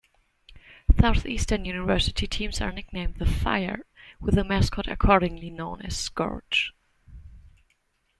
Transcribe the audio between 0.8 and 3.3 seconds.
Southeastern University teams are nicknamed the